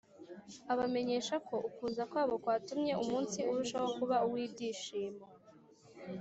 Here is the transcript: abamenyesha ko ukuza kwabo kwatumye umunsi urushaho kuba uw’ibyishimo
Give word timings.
abamenyesha 0.73 1.35
ko 1.47 1.55
ukuza 1.69 2.03
kwabo 2.11 2.35
kwatumye 2.43 2.93
umunsi 3.03 3.39
urushaho 3.51 3.87
kuba 3.97 4.17
uw’ibyishimo 4.27 5.23